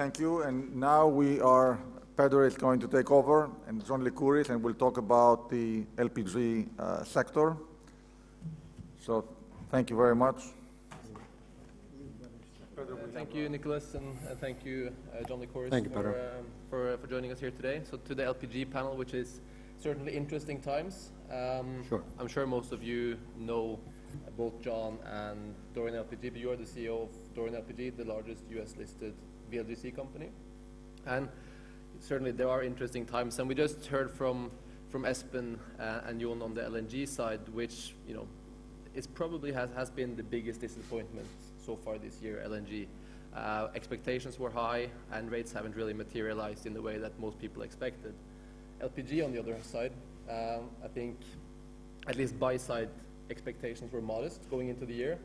[0.00, 0.44] Thank you.
[0.44, 1.78] And now we are,
[2.16, 6.68] Pedro is going to take over, and John Lycouris, and we'll talk about the LPG
[6.78, 7.54] uh, sector.
[8.98, 9.28] So
[9.70, 10.40] thank you very much.
[13.12, 16.94] Thank you, Nicholas, and uh, thank you, uh, John Lycouris, Thank you, for, um, for,
[16.94, 17.82] uh, for joining us here today.
[17.84, 19.42] So to the LPG panel, which is
[19.78, 21.10] certainly interesting times.
[21.30, 22.02] Um, Sure.
[22.18, 23.78] I'm sure most of you know
[24.26, 28.04] uh, both John and Dorian LPG, but you are the CEO of Dorian LPG, the
[28.04, 29.12] largest US-listed
[29.50, 30.30] VLGC company.
[31.06, 31.28] And
[32.00, 34.50] certainly there are interesting times, and we just heard from
[34.90, 38.26] from Espen uh, and Jon on the LNG side, which you know
[38.94, 41.28] is probably has, has been the biggest disappointment
[41.64, 42.42] so far this year.
[42.44, 42.86] LNG
[43.34, 47.62] uh, expectations were high, and rates haven't really materialized in the way that most people
[47.62, 48.14] expected.
[48.82, 49.92] LPG, on the other side,
[50.28, 51.18] um, I think
[52.08, 52.88] at least buy side
[53.30, 55.18] expectations were modest going into the year,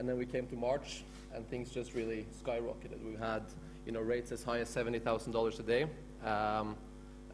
[0.00, 1.02] and then we came to March,
[1.34, 3.04] and things just really skyrocketed.
[3.04, 3.42] We had
[3.86, 5.86] you know rates as high as seventy thousand dollars a day,
[6.24, 6.74] um,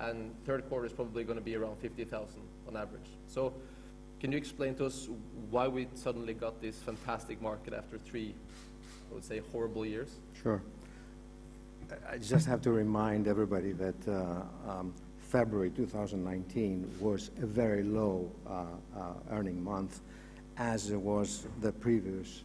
[0.01, 3.09] and third quarter is probably going to be around fifty thousand on average.
[3.29, 3.55] So,
[4.21, 5.09] can you explain to us
[5.49, 8.35] why we suddenly got this fantastic market after three,
[9.11, 10.17] I would say, horrible years?
[10.43, 10.61] Sure.
[12.11, 18.29] I- just have to remind everybody that uh, um, February 2019 was a very low
[18.45, 18.65] uh,
[18.99, 20.01] uh, earning month,
[20.57, 22.43] as it was the previous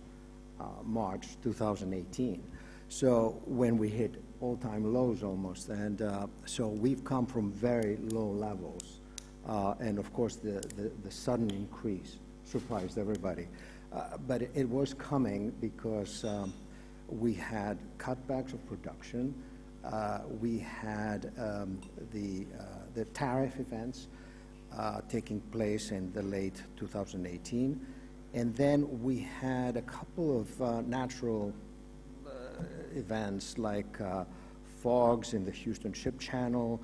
[0.84, 2.44] March 2018.
[2.90, 8.30] So when we hit all-time lows almost, and uh, so we've come from very low
[8.30, 9.00] levels.
[9.48, 10.62] Uh, And of course, the
[11.12, 13.48] sudden increase surprised everybody.
[13.94, 16.54] Uh, But it- was coming because um,
[17.10, 19.34] we had cutbacks of production.
[19.84, 21.80] Uh, We had um,
[22.14, 24.08] the, uh, the tariff events
[24.78, 27.80] uh, taking place in the late 2018.
[28.34, 31.54] And then we had a couple of uh, natural
[32.26, 32.30] uh,
[32.96, 34.24] events like uh,
[34.82, 36.80] fogs in the Houston Ship Channel,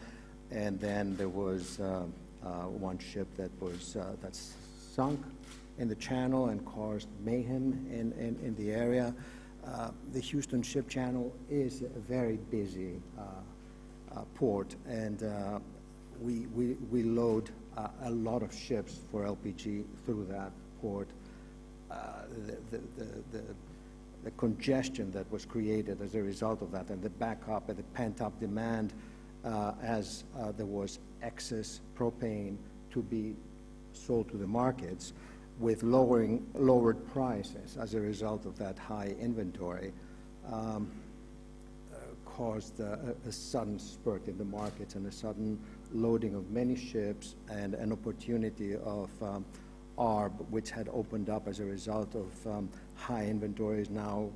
[0.51, 2.03] and then there was uh,
[2.43, 4.55] uh, one ship that was uh, that's
[4.93, 5.21] sunk
[5.77, 9.13] in the channel and caused mayhem in, in, in the area.
[10.13, 13.01] The Houston Ship Channel is a very busy
[14.35, 15.21] port, and
[16.21, 17.51] we, we, we load
[18.03, 21.09] a lot of ships for LPG through that port.
[21.89, 21.95] Uh,
[22.71, 23.41] the, the,
[24.23, 27.83] the, congestion that was created as a result of that, and the backup and the
[27.93, 28.91] pent-up demand
[29.45, 32.57] uh, as uh, there was excess propane
[32.91, 33.35] to be
[33.93, 35.13] sold to the markets
[35.59, 39.93] with lowering, lowered prices as a result of that high inventory,
[40.51, 40.91] um,
[42.37, 45.59] caused a, a sudden spurt in the markets and a sudden
[45.91, 49.43] loading of many ships and an opportunity of um,
[50.49, 54.29] Which had opened up as a result of um, high inventories now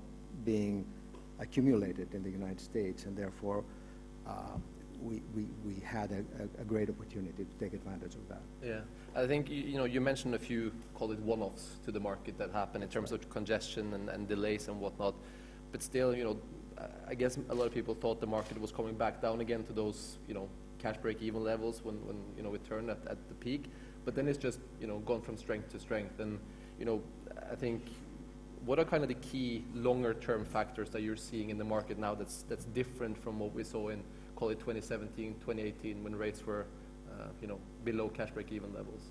[0.44, 0.86] being
[1.40, 3.64] accumulated in the United States, and therefore
[4.28, 4.58] uh,
[5.02, 8.42] we, we, we had a, a, great opportunity to take advantage of that.
[8.64, 8.82] Yeah,
[9.16, 12.38] I think you, you know you mentioned a few call it one-offs to the market
[12.38, 15.16] that happened in terms of congestion and, and delays and whatnot,
[15.72, 16.38] but still you know
[17.08, 19.74] I guess a lot of people thought the market was coming back down again to
[19.74, 20.48] those you know
[20.82, 23.66] cash break-even levels when, when you know it turned at, at the peak,
[24.06, 26.40] but then it's just you know gone from strength to strength and
[26.80, 27.02] you know
[27.52, 27.84] I think
[28.66, 32.14] what are kind of the key longer-term factors that you're seeing in the market now
[32.16, 34.04] that's that's different from what we saw in
[34.36, 36.66] call it 2017, 2018 when rates were
[37.12, 39.02] uh, you know, below cash break-even levels?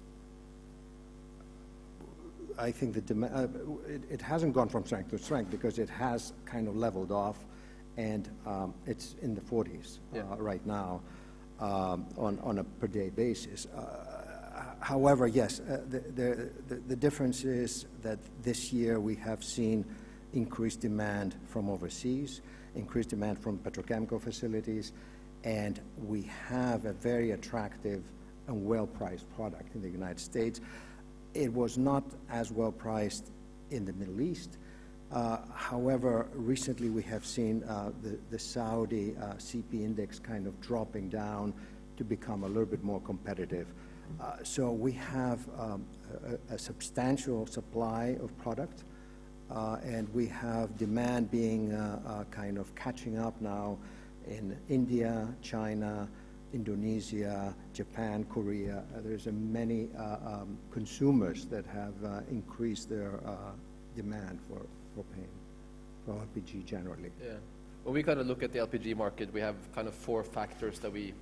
[2.58, 5.88] I think the demand, uh, it, it hasn't gone from strength to strength because it
[5.88, 7.38] has kind of leveled off,
[7.96, 10.22] and um, it's in the 40s Yeah.
[10.22, 11.00] uh, right now
[11.60, 13.66] um, on, on a per day basis.
[13.66, 19.44] Uh, however, yes, uh, the, the, the, the difference is that this year we have
[19.44, 19.84] seen
[20.32, 22.40] increased demand from overseas,
[22.74, 24.92] increased demand from petrochemical facilities,
[25.44, 28.02] and we have a very attractive
[28.46, 30.60] and well-priced product in the United States.
[31.34, 33.30] It was not as well priced
[33.70, 34.58] in the Middle East.
[35.12, 40.60] Uh, however, recently we have seen uh, the, the Saudi uh, CP index kind of
[40.60, 41.52] dropping down
[41.96, 43.66] to become a little bit more competitive.
[44.20, 45.84] Uh, so we have um,
[46.50, 48.84] a, a substantial supply of product,
[49.50, 53.76] uh, and we have demand being uh, kind of catching up now
[54.28, 56.08] in India, China,
[56.52, 58.84] Indonesia, Japan, Korea.
[58.98, 61.94] There's many um, consumers that have
[62.30, 63.20] increased their
[63.96, 64.66] demand for
[64.96, 65.26] propane,
[66.04, 67.10] for LPG generally.
[67.22, 67.34] Yeah.
[67.84, 70.78] When we kind of look at the LPG market, we have kind of four factors
[70.80, 71.14] that we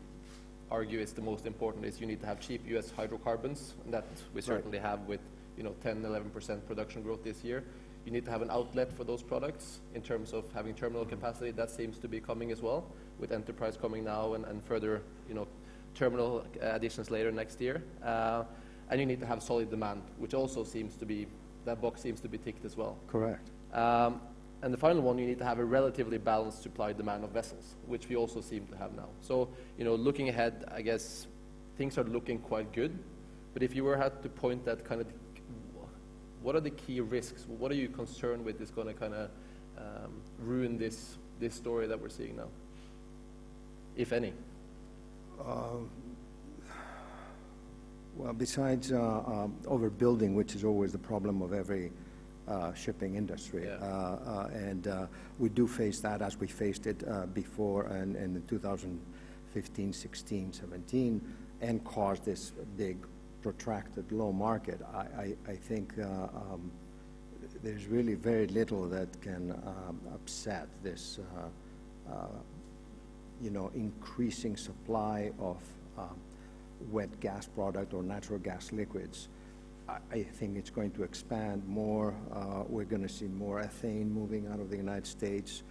[0.70, 2.90] argue is the most important is you need to have cheap U.S.
[2.90, 4.04] hydrocarbons, and that
[4.34, 5.20] we certainly have with,
[5.56, 7.64] you know, 10, 11% production growth this year.
[8.04, 11.50] you need to have an outlet for those products in terms of having terminal capacity.
[11.50, 12.86] That seems to be coming as well,
[13.18, 15.46] with Enterprise coming now and, and further, you know,
[15.94, 17.82] terminal additions later next year.
[18.02, 18.44] Uh,
[18.90, 21.26] and you need to have solid demand, which also seems to be,
[21.66, 22.96] that box seems to be ticked as well.
[23.08, 23.50] Correct.
[23.72, 24.20] Um,
[24.62, 27.76] and the final one, you need to have a relatively balanced supply demand of vessels,
[27.86, 29.08] which we also seem to have now.
[29.20, 31.28] So, you know, looking ahead, I guess
[31.76, 32.98] things are looking quite good.
[33.54, 35.06] But if you were had to point that kind of
[36.42, 37.46] what are the key risks?
[37.46, 39.30] What are you concerned with is going to kind of
[39.76, 42.48] um, ruin this this story that we're seeing now,
[43.96, 44.32] if any?
[45.40, 45.84] Uh,
[48.16, 51.92] well, besides uh, um, overbuilding, which is always the problem of every
[52.48, 53.64] uh, shipping industry.
[53.66, 53.74] Yeah.
[53.74, 55.06] Uh, uh, and uh,
[55.38, 57.04] we do face that as we faced it
[57.34, 62.96] before and in 2015, 16, 17, and caused this big
[63.42, 64.80] protracted low market.
[64.94, 66.70] I, I, I think um,
[67.62, 71.20] there's really very little that can um, upset this,
[73.40, 75.58] you know, increasing supply of
[75.96, 76.16] um,
[76.90, 79.28] wet gas product or natural gas liquids.
[79.88, 82.14] I think it's going to expand more.
[82.30, 85.62] Uh, we're going to see more ethane moving out of the United States,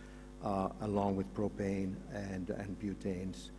[0.43, 2.47] uh, along with propane and,
[2.81, 3.51] butanes.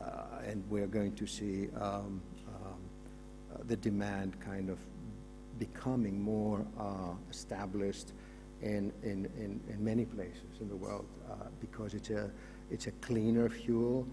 [0.00, 2.80] Uh, and we're going to see um, um,
[3.68, 4.78] the demand kind of
[5.60, 6.66] becoming more
[7.30, 8.12] established
[8.60, 8.92] in,
[9.78, 11.06] many places in the world
[11.60, 14.08] because it's a cleaner fuel.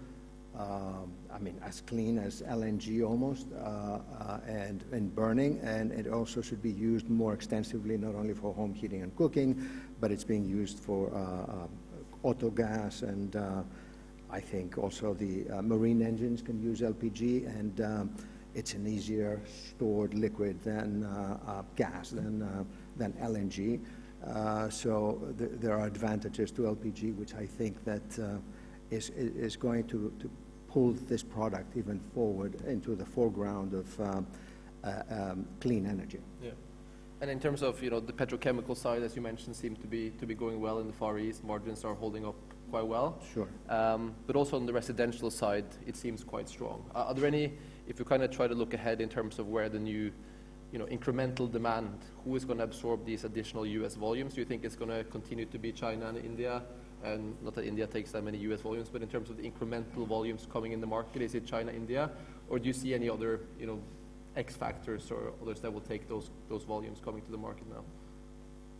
[0.58, 6.08] Um, I mean, as clean as LNG almost, uh, uh, and, and burning, and it
[6.08, 9.70] also should be used more extensively, not only for home heating and cooking,
[10.00, 11.66] but it's being used for uh,
[12.24, 13.36] auto gas, and
[14.28, 18.16] I think also the marine engines can use LPG, and um,
[18.54, 21.08] it's an easier stored liquid than
[21.76, 22.66] gas, than,
[22.96, 23.80] than LNG.
[24.70, 28.08] so th there are advantages to LPG, which I think that
[28.90, 30.30] is, is going to, to
[30.72, 34.26] pull this product even forward into the foreground of um,
[34.84, 36.20] uh, um, clean energy.
[36.42, 36.50] Yeah.
[37.20, 40.10] And in terms of you know the petrochemical side, as you mentioned, seem to be
[40.10, 41.44] to be going well in the Far East.
[41.44, 42.36] Margins are holding up
[42.70, 43.20] quite well.
[43.34, 43.48] Sure.
[43.68, 46.88] Um, but also on the residential side, it seems quite strong.
[46.94, 47.52] Uh, are there any,
[47.88, 50.12] if you kind of try to look ahead in terms of where the new,
[50.72, 53.96] you know, incremental demand, who is going to absorb these additional U.S.
[53.96, 54.34] volumes?
[54.34, 56.62] Do you think it's going to continue to be China and India?
[57.04, 58.60] And not that India takes that many U.S.
[58.60, 61.72] volumes, but in terms of the incremental volumes coming in the market, is it China,
[61.72, 62.10] India,
[62.48, 63.80] or do you see any other, you know,
[64.36, 66.30] X factors or others that will take those
[66.64, 67.82] volumes coming to the market now?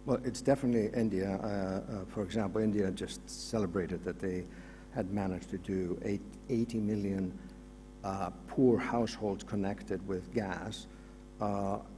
[0.06, 1.38] Well, it's definitely India.
[1.42, 4.44] Uh, uh, for example, India just celebrated that they
[4.94, 6.00] had managed to do
[6.48, 7.38] 80 million
[8.02, 10.86] uh, poor households connected with gas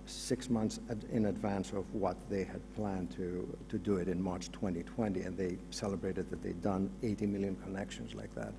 [0.07, 4.51] six months in advance of what they had planned to, to do it in March
[4.53, 8.53] 2020, and they celebrated that they'd done 80 million connections like that.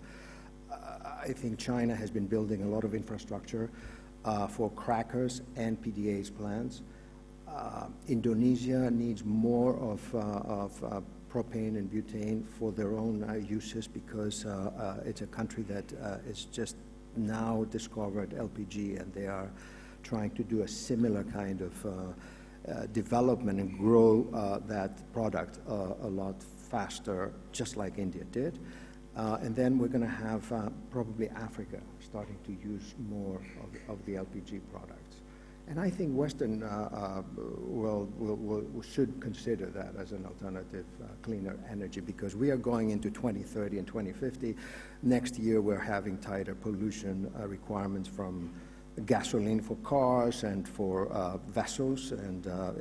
[0.72, 0.76] Uh,
[1.24, 3.70] I think China has been building a lot of infrastructure
[4.26, 6.82] uh, for crackers and PDH's plants.
[7.48, 13.88] Uh, Indonesia needs more of, uh, of uh, propane and butane for their own uses
[13.88, 14.46] because
[15.06, 15.92] it's a country that
[16.28, 16.78] is just
[17.16, 19.52] now discovered LPG, and they are
[20.04, 21.90] trying to do a similar kind of uh,
[22.72, 26.36] uh, development and grow uh, that product a lot
[26.70, 28.60] faster, just like India did.
[29.16, 30.44] and then we're going to have
[30.90, 35.18] probably Africa starting to use more of, of the LPG products.
[35.68, 40.86] And I think Western uh, uh, will, will, will, should consider that as an alternative
[41.02, 44.56] uh, cleaner energy because we are going into 2030 and 2050.
[45.04, 48.54] Next year, we're having tighter pollution requirements from
[49.02, 52.72] gasoline for cars and for uh, vessels and uh,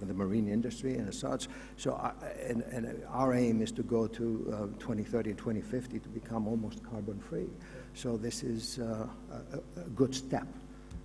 [0.00, 1.48] the marine industry and such.
[1.76, 2.12] So, uh,
[2.46, 6.82] and, and, our aim is to go to uh, 2030 and 2050 to become almost
[6.82, 7.48] carbon free.
[7.94, 10.46] So this is uh, a, a, good step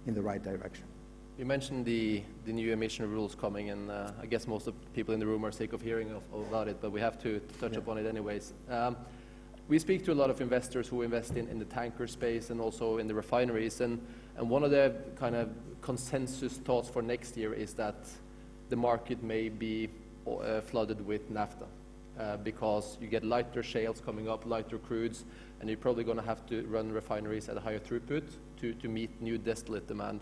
[0.05, 0.85] in the right direction.
[1.37, 4.89] You mentioned the, the new emission rules coming, and uh, I guess most of the
[4.91, 7.39] people in the room are sick of hearing of, about it, but we have to,
[7.59, 7.79] touch yeah.
[7.79, 8.53] upon it anyways.
[8.69, 8.95] Um,
[9.67, 12.61] we speak to a lot of investors who invest in, in the tanker space and
[12.61, 13.99] also in the refineries, and
[14.37, 15.49] and one of the kind of
[15.81, 17.95] consensus thoughts for next year is that
[18.69, 19.89] the market may be
[20.27, 21.65] uh, flooded with naphtha
[22.19, 25.23] uh, because you get lighter shales coming up, lighter crudes,
[25.59, 28.23] and you're probably going to have to run refineries at a higher throughput
[28.57, 30.21] to, to meet new distillate demand.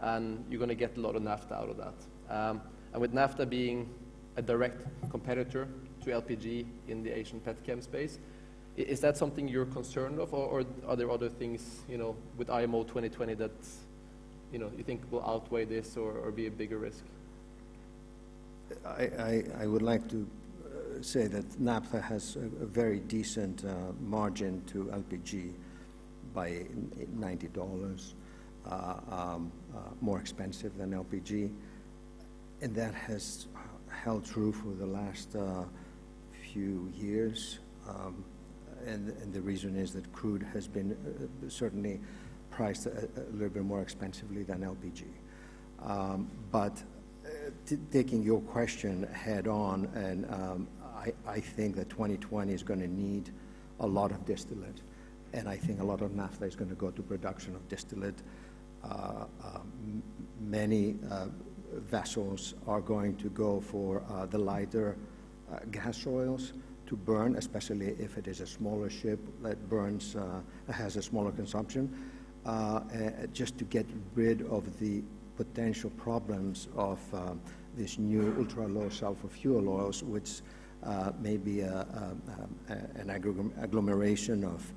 [0.00, 1.94] And you're going to get a lot of naphtha out of that.
[2.28, 2.60] Um,
[2.92, 3.92] and with naphtha being
[4.36, 5.68] a direct competitor
[6.04, 8.18] to LPG in the Asian petchem space,
[8.76, 12.48] is that something you're concerned of, or, or, are there other things, you know, with
[12.48, 13.50] IMO 2020 that,
[14.52, 17.04] you know, you think will outweigh this or, or be a bigger risk?
[18.86, 20.26] I, I, I would like to
[20.64, 25.52] uh, say that naphtha has a, a very decent uh, margin to LPG
[26.34, 26.64] by
[27.14, 28.14] ninety dollars,
[28.66, 31.52] uh, um, uh, more expensive than LPG,
[32.62, 33.48] and that has
[33.88, 35.64] held true for the last uh,
[36.52, 37.58] few years.
[37.86, 38.24] Um,
[38.86, 42.00] and, and the reason is that crude has been uh, certainly
[42.50, 45.04] priced a, a little bit more expensively than LPG.
[45.84, 46.82] Um, but
[47.24, 52.62] uh, t- taking your question head on, and um, I, I think that 2020 is
[52.62, 53.30] going to need
[53.80, 54.82] a lot of distillate,
[55.32, 58.22] and I think a lot of naphtha is going to go to production of distillate.
[58.84, 60.02] Uh, um,
[60.40, 61.26] many uh,
[61.72, 64.96] vessels are going to go for uh, the lighter
[65.52, 66.52] uh, gas oils
[66.86, 70.40] to burn, especially if it is a smaller ship that burns, uh,
[70.72, 71.88] has a smaller consumption,
[72.44, 75.02] uh, uh, just to get rid of the
[75.36, 77.34] potential problems of uh,
[77.76, 80.42] this new ultra-low sulfur fuel oils, which
[80.84, 82.16] uh, may be a, a,
[82.68, 84.72] a, an agglom- agglomeration of,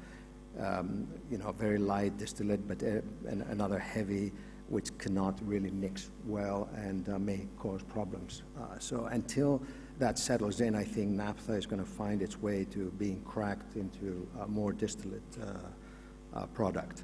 [0.59, 4.31] um, you know, very light distillate, but uh, an, another heavy,
[4.69, 8.43] which cannot really mix well and uh, may cause problems.
[8.57, 9.61] Uh, so until
[9.99, 13.75] that settles in, I think naphtha is going to find its way to being cracked
[13.75, 17.03] into a more distillate uh, uh, product.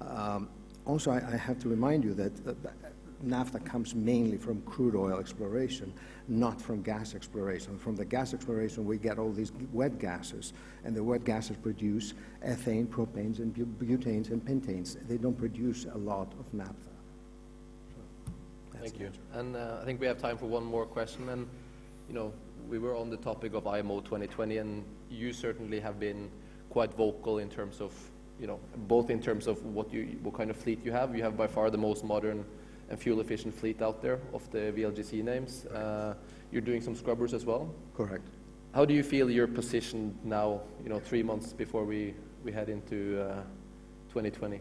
[0.00, 0.48] Um,
[0.84, 2.54] also, I, I have to remind you that uh,
[3.22, 5.92] naphtha comes mainly from crude oil exploration,
[6.26, 7.78] not from gas exploration.
[7.78, 10.52] From the gas exploration, we get all these wet gases,
[10.84, 14.96] and the wet gases produce ethane, propanes, and butanes and pentanes.
[15.06, 16.74] They don't produce a lot of naphtha.
[17.94, 19.06] So, Thank you.
[19.06, 19.20] answer.
[19.34, 21.28] And uh, I think we have time for one more question.
[21.28, 21.48] And,
[22.12, 22.32] you know,
[22.68, 26.30] we were on the topic of IMO 2020, and you certainly have been
[26.68, 27.92] quite vocal in terms of,
[28.38, 31.16] you know, both in terms of what you, what kind of fleet you have.
[31.16, 32.44] You have by far the most modern
[32.90, 35.64] and fuel-efficient fleet out there of the VLGC names.
[35.66, 36.14] Uh,
[36.50, 37.74] You're doing some scrubbers as well.
[37.96, 38.28] Correct.
[38.74, 42.14] How do you feel you're positioned now, you know, three months before we,
[42.44, 43.42] we head into uh,
[44.10, 44.60] 2020?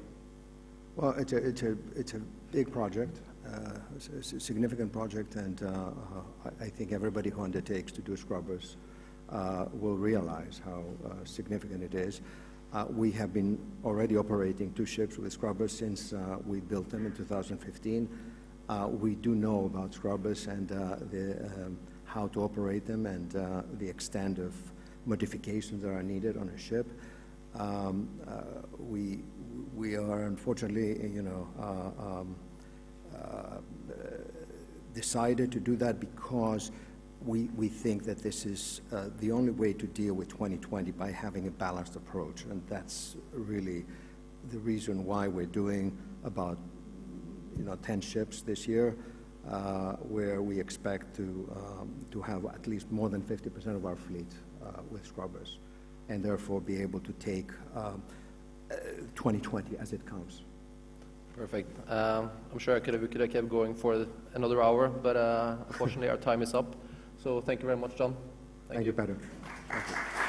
[0.95, 3.19] Well, it's a, it's a, it's a big project,
[3.51, 8.77] a s- significant project, and uh, uh, I think everybody who undertakes to do scrubbers
[9.29, 12.21] uh, will realize how uh, significant it is.
[12.73, 17.05] Uh, We have been already operating two ships with scrubbers since uh, we built them
[17.05, 18.07] in 2015.
[18.69, 20.95] Uh, We do know about scrubbers and uh,
[21.65, 24.53] um, how to operate them and uh, the extent of
[25.05, 26.87] modifications that are needed on a ship.
[27.55, 29.23] Um, uh, We,
[29.75, 32.50] we are unfortunately, you know, uh, um, uh,
[34.93, 36.71] decided to do that because
[37.25, 41.11] we, we think that this is uh, the only way to deal with 2020 by
[41.11, 42.43] having a balanced approach.
[42.45, 43.85] And that's really
[44.49, 46.57] the reason why we're doing about,
[47.57, 48.95] you know, 10 ships this year,
[49.49, 51.23] uh, where we expect to,
[51.55, 54.31] um, to have at least more than 50% of our fleet
[54.63, 55.59] uh, with scrubbers,
[56.09, 58.01] and therefore be able to take um,
[58.71, 58.75] uh,
[59.15, 60.43] 2020 as it comes.
[61.41, 61.89] Perfect.
[61.89, 64.05] Um, I'm sure I could have, we could have kept going for
[64.35, 66.75] another hour, but uh, unfortunately our time is up.
[67.17, 68.15] So thank you very much, John.
[68.69, 69.17] Thank you, Peter.
[69.67, 70.20] Thank you.